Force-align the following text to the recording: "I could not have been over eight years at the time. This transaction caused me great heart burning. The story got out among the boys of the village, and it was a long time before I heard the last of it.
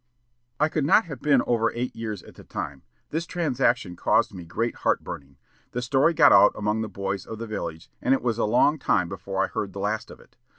"I 0.59 0.67
could 0.67 0.83
not 0.83 1.05
have 1.05 1.21
been 1.21 1.43
over 1.45 1.71
eight 1.75 1.95
years 1.95 2.23
at 2.23 2.33
the 2.33 2.43
time. 2.43 2.81
This 3.11 3.27
transaction 3.27 3.95
caused 3.95 4.33
me 4.33 4.45
great 4.45 4.77
heart 4.77 5.03
burning. 5.03 5.37
The 5.73 5.81
story 5.83 6.15
got 6.15 6.31
out 6.31 6.53
among 6.55 6.81
the 6.81 6.89
boys 6.89 7.27
of 7.27 7.37
the 7.37 7.45
village, 7.45 7.87
and 8.01 8.11
it 8.15 8.23
was 8.23 8.39
a 8.39 8.45
long 8.45 8.79
time 8.79 9.09
before 9.09 9.43
I 9.43 9.47
heard 9.47 9.73
the 9.73 9.79
last 9.79 10.09
of 10.09 10.19
it. 10.19 10.37